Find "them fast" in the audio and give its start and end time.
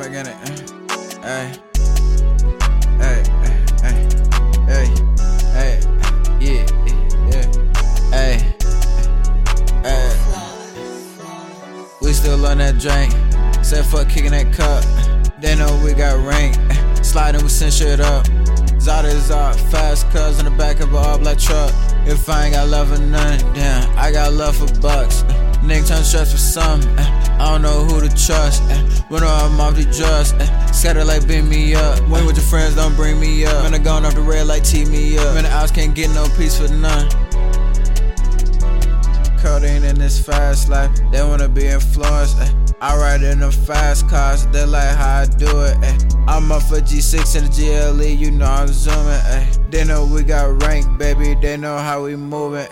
43.40-44.08